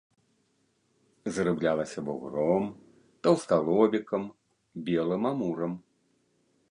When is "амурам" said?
5.31-5.73